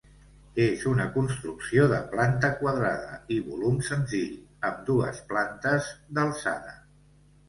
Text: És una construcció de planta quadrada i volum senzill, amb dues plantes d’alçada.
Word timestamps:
És 0.61 0.83
una 0.91 1.03
construcció 1.17 1.83
de 1.91 1.99
planta 2.13 2.49
quadrada 2.61 3.17
i 3.35 3.37
volum 3.49 3.75
senzill, 3.89 4.31
amb 4.71 4.79
dues 4.89 5.21
plantes 5.35 5.91
d’alçada. 6.19 6.75